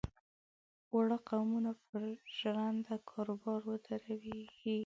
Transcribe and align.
د 0.03 0.03
وړو 0.95 1.17
قومونو 1.29 1.71
پر 1.85 2.01
ژرنده 2.37 2.95
کاروبار 3.09 3.59
ودرېږي. 3.69 4.41